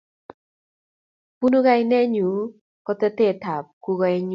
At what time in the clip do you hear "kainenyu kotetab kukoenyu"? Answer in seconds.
1.65-4.29